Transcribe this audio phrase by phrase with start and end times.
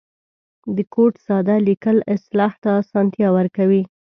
[0.75, 3.83] د کوډ ساده لیکل اصلاح ته آسانتیا ورکوي.